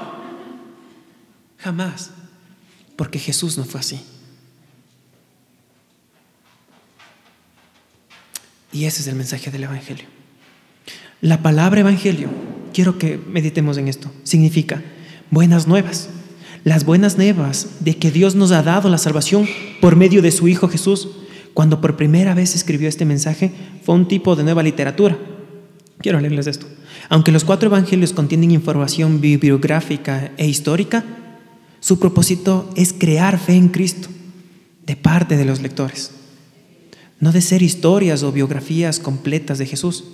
[1.58, 2.10] Jamás.
[2.94, 4.00] Porque Jesús no fue así.
[8.72, 10.17] Y ese es el mensaje del Evangelio.
[11.20, 12.28] La palabra Evangelio,
[12.72, 14.84] quiero que meditemos en esto, significa
[15.32, 16.10] buenas nuevas.
[16.62, 19.48] Las buenas nuevas de que Dios nos ha dado la salvación
[19.80, 21.08] por medio de su Hijo Jesús.
[21.54, 23.50] Cuando por primera vez escribió este mensaje,
[23.82, 25.18] fue un tipo de nueva literatura.
[26.00, 26.66] Quiero leerles esto.
[27.08, 31.04] Aunque los cuatro evangelios contienen información bibliográfica e histórica,
[31.80, 34.08] su propósito es crear fe en Cristo
[34.86, 36.12] de parte de los lectores,
[37.18, 40.04] no de ser historias o biografías completas de Jesús.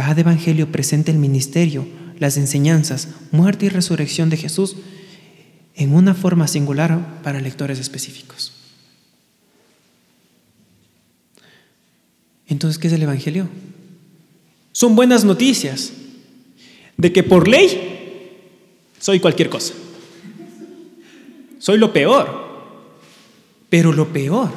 [0.00, 1.86] Cada evangelio presenta el ministerio,
[2.18, 4.76] las enseñanzas, muerte y resurrección de Jesús
[5.74, 8.50] en una forma singular para lectores específicos.
[12.46, 13.46] Entonces, ¿qué es el Evangelio?
[14.72, 15.92] Son buenas noticias
[16.96, 18.38] de que por ley
[18.98, 19.74] soy cualquier cosa.
[21.58, 22.48] Soy lo peor.
[23.68, 24.50] Pero lo peor.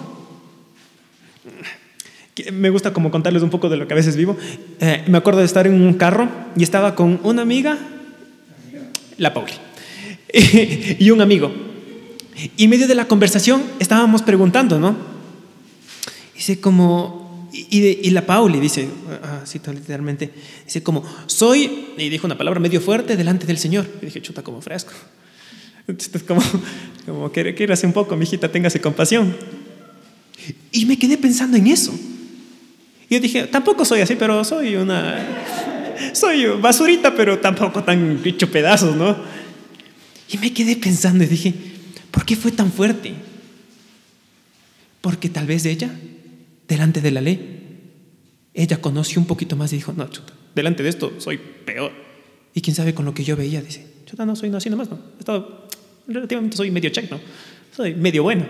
[2.52, 4.36] Me gusta como contarles un poco de lo que a veces vivo.
[4.80, 7.78] Eh, me acuerdo de estar en un carro y estaba con una amiga,
[9.17, 9.54] la Pauli,
[11.00, 11.52] y un amigo.
[12.58, 14.96] Y en medio de la conversación estábamos preguntando, ¿no?
[16.34, 18.89] Dice como, y, la Pauli dice,
[19.43, 20.32] así ah, literalmente,
[20.65, 23.86] dice como, soy, y dijo una palabra medio fuerte delante del Señor.
[24.02, 24.91] Y dije, chuta, como fresco.
[25.88, 26.41] Entonces, como,
[27.06, 29.36] como que hacer un poco, mi hijita, téngase compasión.
[30.72, 31.93] Y me quedé pensando en eso.
[33.10, 35.20] Y yo dije, tampoco soy así, pero soy una,
[36.13, 39.16] soy basurita, pero tampoco tan hecho pedazos, ¿no?
[40.30, 41.54] Y me quedé pensando y dije,
[42.12, 43.13] ¿por qué fue tan fuerte?
[45.02, 45.92] Porque tal vez ella
[46.68, 47.60] delante de la ley.
[48.54, 51.92] Ella conoció un poquito más y dijo, no, chuta, delante de esto soy peor.
[52.54, 54.89] Y quién sabe con lo que yo veía, dice, chuta, no soy no, así nomás,
[54.89, 55.00] no.
[55.20, 55.68] Estado,
[56.08, 57.20] relativamente soy medio check, ¿no?
[57.76, 58.46] Soy medio bueno.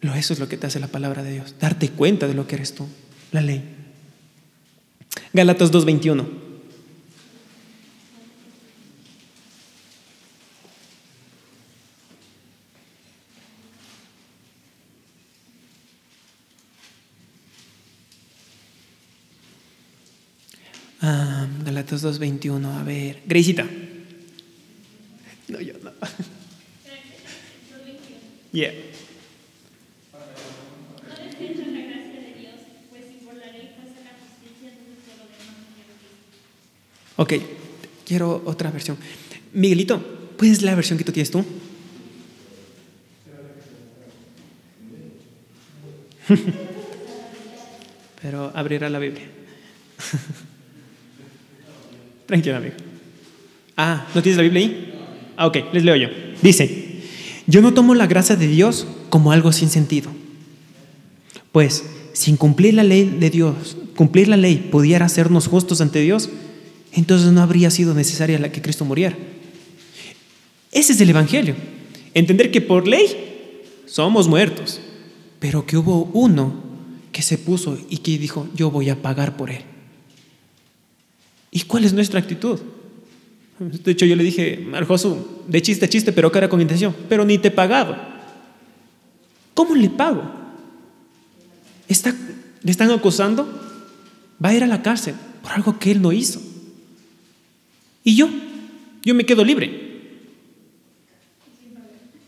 [0.00, 2.56] Eso es lo que te hace la palabra de Dios, darte cuenta de lo que
[2.56, 2.86] eres tú,
[3.32, 3.62] la ley.
[5.32, 6.26] Galatas 2.21.
[21.00, 23.22] Ah, Galatas 2.21, a ver.
[23.26, 23.66] Greisita.
[25.48, 25.92] No, yo no.
[28.50, 28.72] Yeah.
[37.20, 37.34] Ok,
[38.06, 38.96] quiero otra versión.
[39.52, 40.00] Miguelito,
[40.36, 41.44] ¿puedes la versión que tú tienes tú?
[48.22, 49.24] Pero abrirá la Biblia.
[52.26, 52.76] Tranquilo, amigo.
[53.76, 54.94] Ah, ¿no tienes la Biblia ahí?
[55.36, 56.06] Ah, ok, les leo yo.
[56.40, 57.00] Dice,
[57.48, 60.12] yo no tomo la gracia de Dios como algo sin sentido.
[61.50, 66.30] Pues, sin cumplir la ley de Dios, cumplir la ley pudiera hacernos justos ante Dios,
[66.92, 69.16] entonces no habría sido necesaria la que Cristo muriera.
[70.72, 71.54] Ese es el Evangelio.
[72.14, 74.80] Entender que por ley somos muertos,
[75.38, 76.62] pero que hubo uno
[77.12, 79.62] que se puso y que dijo, yo voy a pagar por él.
[81.50, 82.60] ¿Y cuál es nuestra actitud?
[83.58, 85.16] De hecho, yo le dije, Marjosu,
[85.48, 87.96] de chiste a chiste, pero cara con intención, pero ni te he pagado.
[89.54, 90.22] ¿Cómo le pago?
[91.88, 92.14] Está,
[92.62, 93.48] le están acusando,
[94.44, 96.40] va a ir a la cárcel por algo que él no hizo.
[98.08, 98.30] Y yo,
[99.04, 99.70] yo me quedo libre.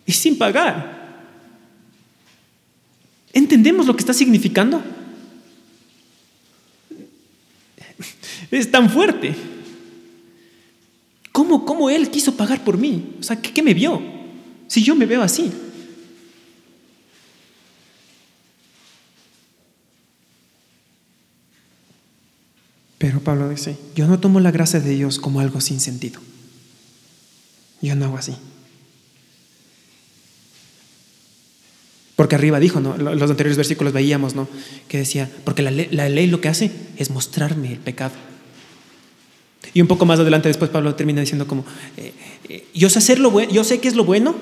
[0.04, 1.24] Y sin pagar.
[3.32, 4.82] ¿Entendemos lo que está significando?
[8.50, 9.34] Es tan fuerte.
[11.32, 13.14] ¿Cómo, cómo Él quiso pagar por mí?
[13.18, 14.02] O sea, ¿qué, ¿qué me vio?
[14.66, 15.50] Si yo me veo así.
[23.10, 26.20] Pero Pablo dice, yo no tomo la gracia de Dios como algo sin sentido.
[27.82, 28.36] Yo no hago así.
[32.14, 32.96] Porque arriba dijo, ¿no?
[32.96, 34.46] los anteriores versículos veíamos, ¿no?
[34.86, 38.14] Que decía, porque la ley, lo que hace es mostrarme el pecado.
[39.74, 41.64] Y un poco más adelante después Pablo termina diciendo como,
[41.96, 42.12] eh,
[42.48, 44.36] eh, yo sé hacer lo bueno, yo sé es lo bueno,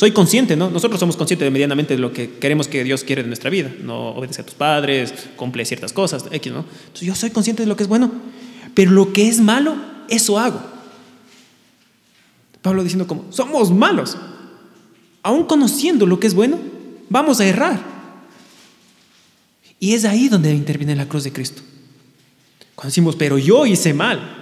[0.00, 0.70] soy consciente, ¿no?
[0.70, 3.70] Nosotros somos conscientes de medianamente de lo que queremos que Dios quiere de nuestra vida,
[3.82, 6.64] no obedece a tus padres, cumple ciertas cosas, X, ¿no?
[6.86, 8.10] Entonces yo soy consciente de lo que es bueno,
[8.72, 9.76] pero lo que es malo,
[10.08, 10.58] eso hago.
[12.62, 14.16] Pablo diciendo como, somos malos,
[15.22, 16.58] aún conociendo lo que es bueno,
[17.10, 17.78] vamos a errar.
[19.80, 21.60] Y es ahí donde interviene la cruz de Cristo.
[22.74, 24.39] Cuando decimos, pero yo hice mal.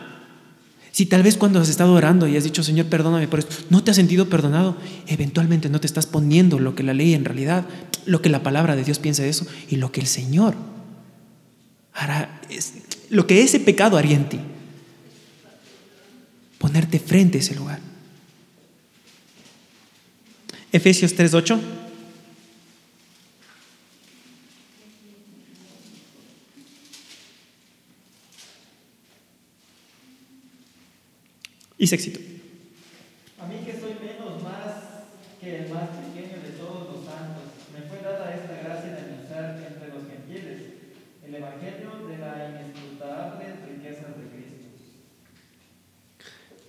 [0.99, 3.85] Si tal vez cuando has estado orando y has dicho, Señor, perdóname por esto, no
[3.85, 7.67] te has sentido perdonado, eventualmente no te estás poniendo lo que la ley en realidad,
[8.05, 10.57] lo que la palabra de Dios piensa de eso y lo que el Señor
[11.93, 12.73] hará, es,
[13.11, 14.41] lo que ese pecado haría en ti.
[16.59, 17.79] Ponerte frente a ese lugar.
[20.73, 21.61] Efesios 3:8.
[31.79, 32.21] Y se excitó.
[33.41, 34.99] A mí que soy menos más
[35.41, 39.63] que el más pequeño de todos los santos, me fue dada esta gracia de anunciar
[39.65, 40.63] entre los gentiles
[41.25, 44.67] el evangelio de la inescrutable riqueza de Cristo.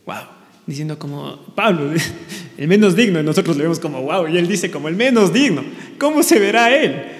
[0.06, 0.28] Wow,
[0.68, 1.92] diciendo como Pablo,
[2.58, 5.34] el menos digno, y nosotros le vemos como wow, y él dice como el menos
[5.34, 5.64] digno.
[5.98, 7.20] ¿Cómo se verá él?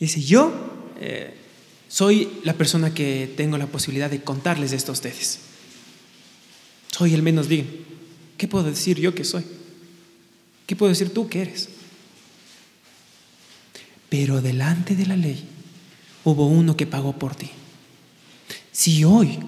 [0.00, 0.52] Dice, yo
[1.00, 1.34] eh,
[1.86, 5.49] soy la persona que tengo la posibilidad de contarles esto a ustedes.
[6.90, 7.70] Soy el menos digno.
[8.36, 9.44] ¿Qué puedo decir yo que soy?
[10.66, 11.68] ¿Qué puedo decir tú que eres?
[14.08, 15.44] Pero delante de la ley
[16.24, 17.50] hubo uno que pagó por ti.
[18.72, 19.38] Si hoy,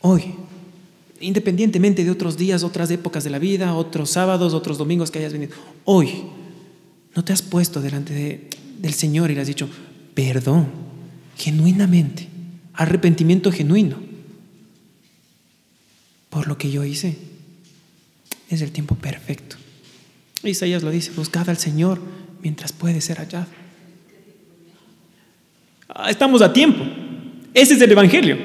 [0.00, 0.34] hoy,
[1.20, 5.32] independientemente de otros días, otras épocas de la vida, otros sábados, otros domingos que hayas
[5.32, 5.52] venido,
[5.84, 6.24] hoy
[7.14, 9.68] no te has puesto delante de, del Señor y le has dicho,
[10.14, 10.68] perdón,
[11.36, 12.28] genuinamente,
[12.74, 14.11] arrepentimiento genuino
[16.32, 17.14] por lo que yo hice.
[18.48, 19.56] Es el tiempo perfecto.
[20.42, 22.00] Isaías lo dice, buscad al Señor
[22.42, 23.46] mientras puede ser hallado.
[25.90, 26.82] Ah, estamos a tiempo.
[27.52, 28.38] Ese es el Evangelio.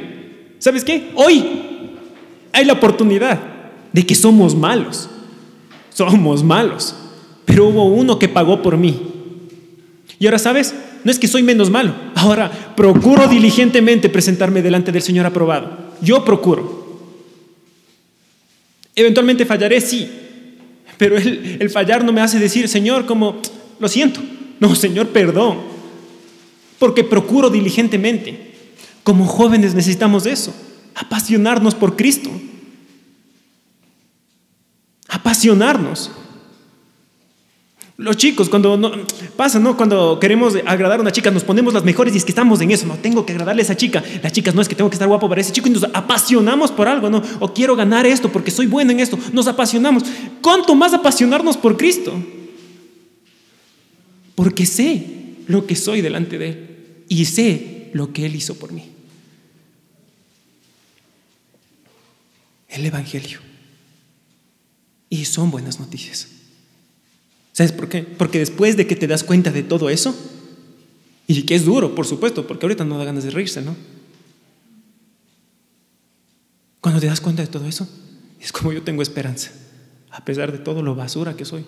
[0.59, 1.11] ¿Sabes qué?
[1.15, 1.45] Hoy
[2.51, 3.39] hay la oportunidad
[3.93, 5.09] de que somos malos.
[5.93, 6.93] Somos malos.
[7.45, 9.01] Pero hubo uno que pagó por mí.
[10.19, 10.75] Y ahora, ¿sabes?
[11.05, 11.95] No es que soy menos malo.
[12.15, 15.95] Ahora procuro diligentemente presentarme delante del Señor aprobado.
[16.01, 16.86] Yo procuro.
[18.97, 20.09] Eventualmente fallaré, sí,
[20.97, 23.39] pero el, el, fallar no me hace decir, Señor, como,
[23.79, 24.21] lo siento.
[24.59, 25.59] No, Señor, perdón,
[26.79, 28.55] porque procuro diligentemente.
[29.03, 30.51] Como jóvenes necesitamos eso,
[30.95, 32.31] apasionarnos por Cristo.
[35.07, 36.11] Apasionarnos.
[37.97, 38.91] Los chicos, cuando no,
[39.35, 39.75] pasa, ¿no?
[39.75, 42.69] Cuando queremos agradar a una chica, nos ponemos las mejores y es que estamos en
[42.69, 44.03] eso, no tengo que agradarle a esa chica.
[44.21, 46.71] Las chicas no es que tengo que estar guapo para ese chico y nos apasionamos
[46.71, 47.23] por algo, ¿no?
[47.39, 49.17] O quiero ganar esto porque soy bueno en esto.
[49.33, 50.03] Nos apasionamos.
[50.43, 52.13] ¿Cuánto más apasionarnos por Cristo?
[54.35, 55.03] Porque sé
[55.47, 56.77] lo que soy delante de Él
[57.09, 58.91] y sé lo que Él hizo por mí.
[62.69, 63.39] El Evangelio.
[65.09, 66.36] Y son buenas noticias.
[67.57, 68.03] ¿Sabes por qué?
[68.03, 70.15] Porque después de que te das cuenta de todo eso,
[71.25, 73.75] y que es duro, por supuesto, porque ahorita no da ganas de reírse, ¿no?
[76.81, 77.89] Cuando te das cuenta de todo eso,
[78.39, 79.49] es como yo tengo esperanza.
[80.11, 81.65] A pesar de todo lo basura que soy,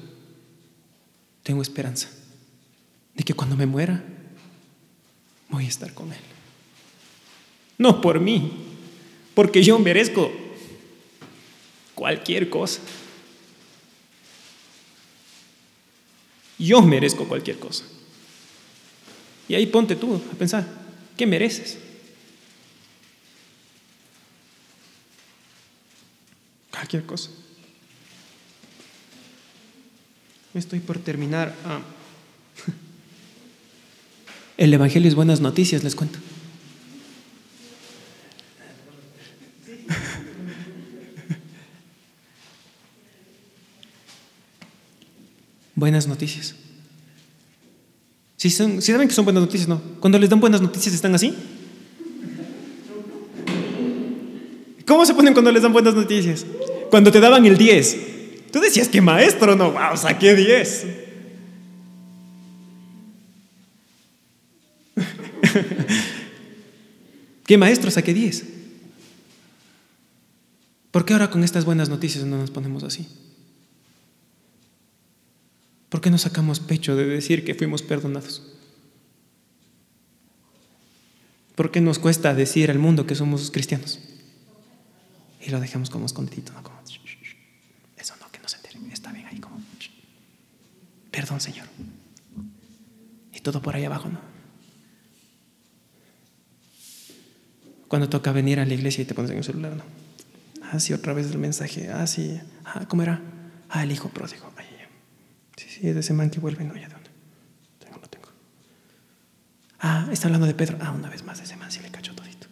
[1.41, 2.07] tengo esperanza
[3.15, 4.03] de que cuando me muera,
[5.49, 6.19] voy a estar con Él.
[7.79, 8.51] No por mí,
[9.33, 10.31] porque yo merezco
[11.95, 12.79] cualquier cosa.
[16.59, 17.85] Yo merezco cualquier cosa.
[19.47, 20.67] Y ahí ponte tú a pensar,
[21.17, 21.77] ¿qué mereces?
[26.69, 27.31] Cualquier cosa.
[30.53, 31.55] Estoy por terminar.
[31.65, 31.81] Ah.
[34.57, 36.19] El Evangelio es buenas noticias, les cuento.
[45.89, 46.53] Buenas noticias.
[48.37, 49.81] Si, saben que son buenas noticias, no.
[49.99, 51.33] Cuando les dan buenas noticias, ¿están así?
[54.85, 56.45] ¿Cómo se ponen cuando les dan buenas noticias?
[56.91, 58.51] Cuando te daban el 10.
[58.51, 60.85] Tú decías que maestro, no, wow, saqué 10.
[67.47, 68.43] ¿Qué maestro saqué 10?
[70.91, 73.07] ¿Por qué ahora con estas buenas noticias no nos ponemos así?
[75.89, 78.43] ¿Por qué no sacamos pecho de decir que fuimos perdonados?
[81.55, 83.99] ¿Por qué nos cuesta decir al mundo que somos cristianos?
[85.41, 86.63] Y lo dejamos como escondidito, ¿no?
[86.63, 86.79] Como,
[87.97, 88.79] eso no, que no se entere.
[88.93, 89.61] Está bien ahí como...
[91.11, 91.67] Perdón, Señor.
[93.33, 94.19] Y todo por ahí abajo, ¿no?
[97.87, 99.83] Cuando toca venir a la iglesia y te pones en el celular, ¿no?
[100.71, 101.89] Ah, sí, otra vez el mensaje.
[101.89, 102.39] Ah, sí.
[102.63, 103.21] Ah, ¿cómo era?
[103.69, 104.49] Ah, el hijo pródigo.
[105.79, 107.09] Sí, es de ese man que vuelve, no, ya de dónde.
[107.79, 108.27] Tengo, no tengo.
[109.79, 110.77] Ah, está hablando de Pedro.
[110.81, 112.47] Ah, una vez más, de ese man sí le cachó todito.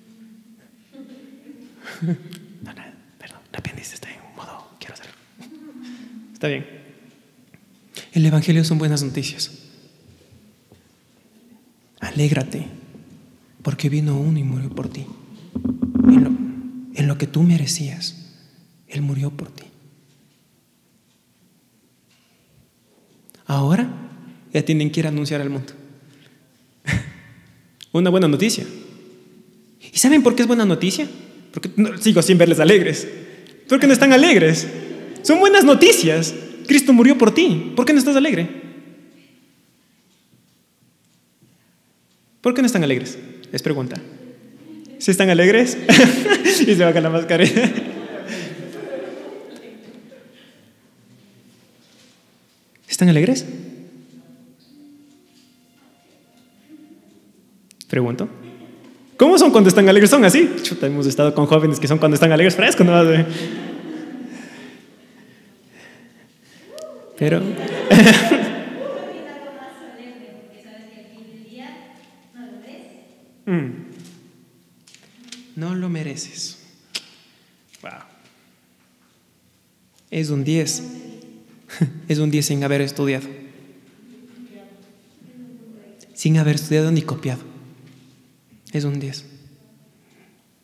[2.63, 2.81] No, no,
[3.19, 5.13] perdón, la está en modo, quiero hacerlo.
[6.33, 6.65] Está bien.
[8.11, 9.51] El Evangelio son buenas noticias.
[11.99, 12.67] Alégrate,
[13.61, 15.05] porque vino uno y murió por ti.
[16.05, 16.29] En lo,
[16.99, 18.15] en lo que tú merecías,
[18.87, 19.65] Él murió por ti.
[23.47, 23.87] Ahora
[24.53, 25.73] ya tienen que ir a anunciar al mundo.
[27.93, 28.65] Una buena noticia.
[29.93, 31.07] ¿Y saben por qué es buena noticia?
[31.51, 33.07] Porque no, sigo sin verles alegres.
[33.67, 34.67] ¿Por qué no están alegres?
[35.23, 36.33] Son buenas noticias.
[36.67, 37.73] Cristo murió por ti.
[37.75, 38.49] ¿Por qué no estás alegre?
[42.41, 43.17] ¿Por qué no están alegres?
[43.51, 43.99] Es pregunta.
[44.99, 45.77] ¿Si están alegres?
[46.61, 47.71] y se baja la mascarilla.
[52.97, 53.45] ¿Están alegres?
[57.87, 58.27] Pregunto.
[59.17, 60.09] ¿Cómo son cuando están alegres?
[60.09, 60.49] ¿Son así?
[60.63, 62.99] Chuta, hemos estado con jóvenes que son cuando están alegres frescos, ¿no?
[67.19, 67.41] Pero.
[73.45, 73.69] mm.
[75.55, 76.57] No lo mereces.
[77.83, 77.91] Wow.
[80.09, 81.06] Es un 10.
[82.07, 83.27] Es un 10 sin haber estudiado.
[86.13, 87.41] Sin haber estudiado ni copiado.
[88.71, 89.25] Es un 10.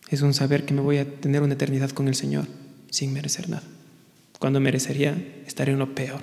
[0.09, 2.47] Es un saber que me voy a tener una eternidad con el Señor
[2.89, 3.64] sin merecer nada.
[4.39, 6.22] Cuando merecería estar en lo peor.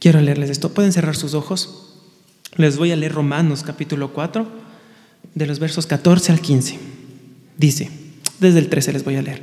[0.00, 0.74] Quiero leerles esto.
[0.74, 1.94] Pueden cerrar sus ojos.
[2.56, 4.48] Les voy a leer Romanos capítulo 4,
[5.34, 6.78] de los versos 14 al 15.
[7.56, 7.90] Dice,
[8.40, 9.42] desde el 13 les voy a leer.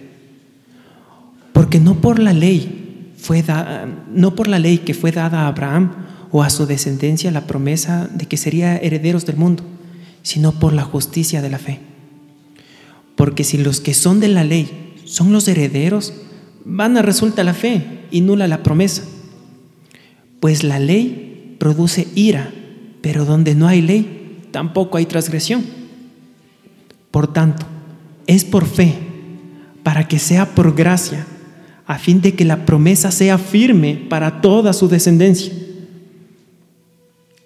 [1.54, 2.85] Porque no por la ley
[3.18, 3.44] fue
[4.12, 5.92] no por la ley que fue dada a Abraham
[6.32, 9.64] o a su descendencia la promesa de que sería herederos del mundo,
[10.22, 11.80] sino por la justicia de la fe.
[13.16, 16.14] Porque si los que son de la ley son los herederos,
[16.66, 19.04] vana resulta la fe y nula la promesa.
[20.40, 22.52] Pues la ley produce ira,
[23.02, 25.64] pero donde no hay ley, tampoco hay transgresión.
[27.12, 27.66] Por tanto,
[28.28, 28.94] es por fe,
[29.84, 31.26] para que sea por gracia,
[31.88, 35.54] a fin de que la promesa sea firme para toda su descendencia.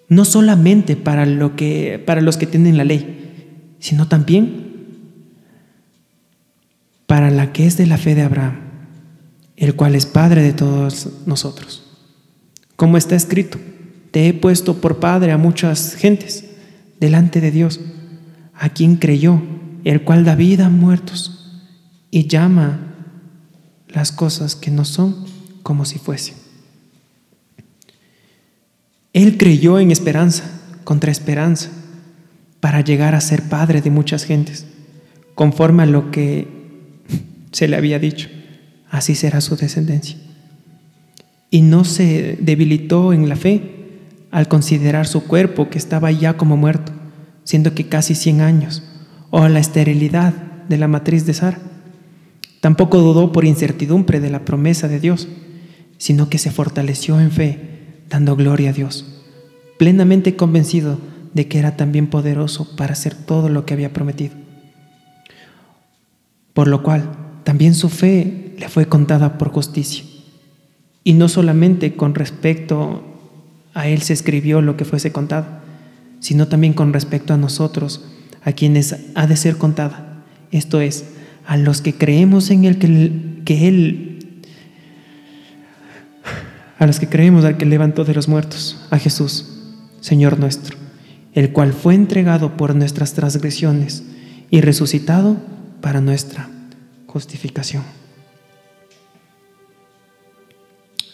[0.08, 4.70] No solamente para, lo que, para los que tienen la ley, sino también
[7.06, 8.60] para la que es de la fe de Abraham,
[9.56, 11.84] el cual es Padre de todos nosotros.
[12.76, 13.58] Como está escrito,
[14.10, 16.46] te he puesto por Padre a muchas gentes
[16.98, 17.80] delante de Dios,
[18.54, 19.42] a quien creyó,
[19.84, 21.62] el cual da vida a muertos
[22.10, 22.89] y llama
[23.92, 25.26] las cosas que no son
[25.62, 26.36] como si fuesen.
[29.12, 30.44] Él creyó en esperanza
[30.84, 31.70] contra esperanza
[32.60, 34.66] para llegar a ser padre de muchas gentes,
[35.34, 36.46] conforme a lo que
[37.52, 38.28] se le había dicho.
[38.90, 40.16] Así será su descendencia.
[41.50, 43.76] Y no se debilitó en la fe
[44.30, 46.92] al considerar su cuerpo que estaba ya como muerto,
[47.44, 48.82] siendo que casi 100 años,
[49.30, 50.34] o la esterilidad
[50.68, 51.58] de la matriz de Sara.
[52.60, 55.28] Tampoco dudó por incertidumbre de la promesa de Dios,
[55.98, 59.22] sino que se fortaleció en fe, dando gloria a Dios,
[59.78, 60.98] plenamente convencido
[61.32, 64.34] de que era también poderoso para hacer todo lo que había prometido.
[66.52, 67.10] Por lo cual,
[67.44, 70.04] también su fe le fue contada por justicia.
[71.04, 73.02] Y no solamente con respecto
[73.72, 75.46] a él se escribió lo que fuese contado,
[76.18, 78.04] sino también con respecto a nosotros,
[78.42, 80.24] a quienes ha de ser contada.
[80.50, 81.04] Esto es,
[81.46, 84.42] a los que creemos en el que, que Él,
[86.78, 89.46] a los que creemos al que levantó de los muertos, a Jesús,
[90.00, 90.76] Señor nuestro,
[91.34, 94.04] el cual fue entregado por nuestras transgresiones
[94.50, 95.36] y resucitado
[95.80, 96.48] para nuestra
[97.06, 97.82] justificación.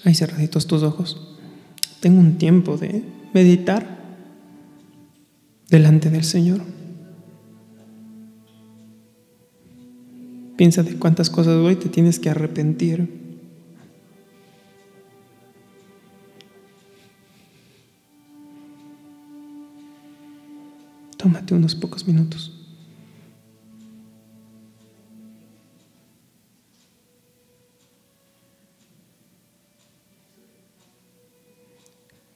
[0.05, 1.37] Ahí cerraditos tus ojos.
[2.01, 3.03] Tengo un tiempo de
[3.35, 3.85] meditar
[5.68, 6.61] delante del Señor.
[10.57, 13.09] Piensa de cuántas cosas hoy te tienes que arrepentir.
[21.18, 22.52] Tómate unos pocos minutos.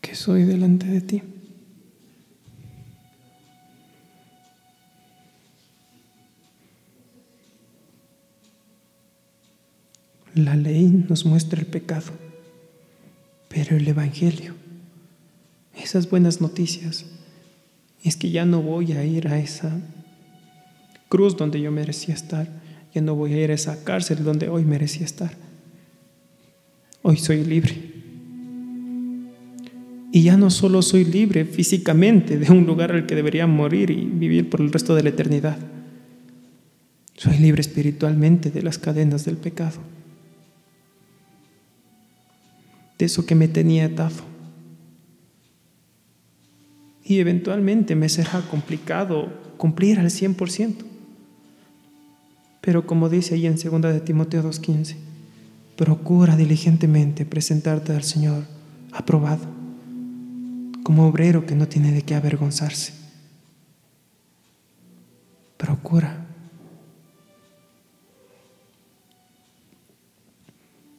[0.03, 1.23] Que soy delante de ti.
[10.35, 12.13] La ley nos muestra el pecado,
[13.49, 14.55] pero el Evangelio,
[15.77, 17.05] esas buenas noticias,
[18.05, 19.81] es que ya no voy a ir a esa
[21.09, 22.49] cruz donde yo merecía estar.
[22.95, 25.33] Ya no voy a ir a esa cárcel donde hoy merecía estar.
[27.03, 27.91] Hoy soy libre.
[30.13, 34.05] Y ya no solo soy libre físicamente de un lugar al que debería morir y
[34.07, 35.59] vivir por el resto de la eternidad.
[37.17, 39.79] Soy libre espiritualmente de las cadenas del pecado.
[43.01, 44.21] De eso que me tenía atado.
[47.03, 50.75] Y eventualmente me será complicado cumplir al 100%.
[52.61, 54.97] Pero como dice ahí en 2 de Timoteo 2.15,
[55.77, 58.45] procura diligentemente presentarte al Señor
[58.93, 59.47] aprobado,
[60.83, 62.93] como obrero que no tiene de qué avergonzarse.
[65.57, 66.27] Procura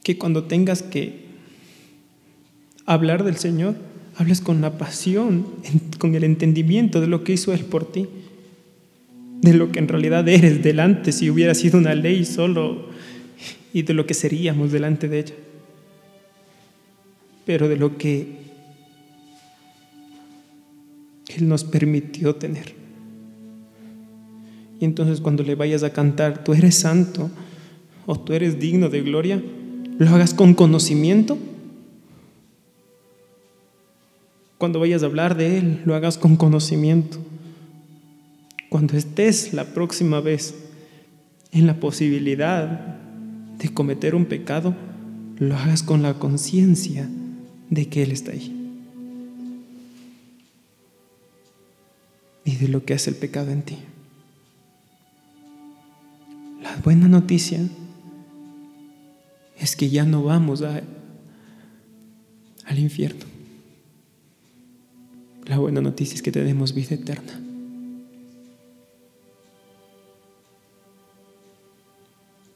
[0.02, 1.31] que cuando tengas que
[2.86, 3.76] hablar del Señor,
[4.16, 5.46] hables con la pasión,
[5.98, 8.08] con el entendimiento de lo que hizo Él por ti,
[9.42, 12.90] de lo que en realidad eres delante si hubiera sido una ley solo
[13.74, 15.34] y de lo que seríamos delante de ella,
[17.46, 18.28] pero de lo que
[21.36, 22.82] Él nos permitió tener.
[24.80, 27.30] Y entonces cuando le vayas a cantar, tú eres santo
[28.06, 29.42] o tú eres digno de gloria,
[29.98, 31.38] lo hagas con conocimiento.
[34.62, 37.18] Cuando vayas a hablar de Él, lo hagas con conocimiento.
[38.70, 40.54] Cuando estés la próxima vez
[41.52, 43.00] en la posibilidad
[43.58, 44.76] de cometer un pecado,
[45.40, 47.10] lo hagas con la conciencia
[47.72, 48.56] de que Él está ahí.
[52.46, 53.80] Y de lo que hace el pecado en ti.
[56.62, 57.62] La buena noticia
[59.58, 60.84] es que ya no vamos al
[62.78, 63.31] infierno.
[65.52, 67.38] La buena noticia es que tenemos vida eterna.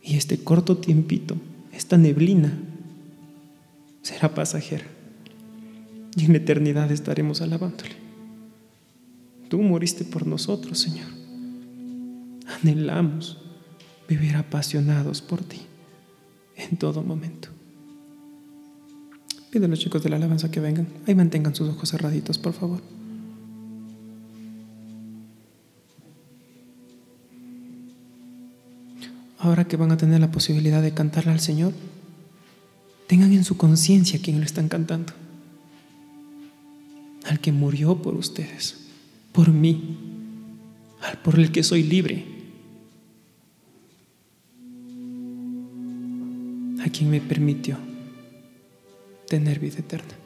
[0.02, 1.36] Y este corto tiempito,
[1.74, 2.58] esta neblina,
[4.02, 4.86] será pasajera.
[6.16, 7.98] Y en la eternidad estaremos alabándole.
[9.50, 11.10] Tú moriste por nosotros, Señor.
[12.48, 13.40] Anhelamos
[14.08, 15.60] vivir apasionados por ti
[16.56, 17.50] en todo momento.
[19.56, 20.86] Pido a los chicos de la alabanza que vengan.
[21.08, 22.82] Ahí mantengan sus ojos cerraditos, por favor.
[29.40, 31.72] Ahora que van a tener la posibilidad de cantarle al Señor,
[33.08, 35.14] tengan en su conciencia quién lo están cantando.
[37.24, 38.90] Al que murió por ustedes,
[39.32, 39.98] por mí,
[41.02, 42.26] al por el que soy libre
[46.86, 47.95] a quien me permitió
[49.28, 50.25] tener vida eterna.